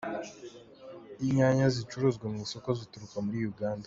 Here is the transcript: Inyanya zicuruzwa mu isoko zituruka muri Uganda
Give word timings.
Inyanya 1.23 1.65
zicuruzwa 1.75 2.25
mu 2.31 2.37
isoko 2.45 2.69
zituruka 2.79 3.15
muri 3.25 3.37
Uganda 3.51 3.79